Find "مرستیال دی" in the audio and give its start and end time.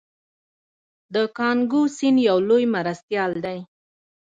2.75-3.59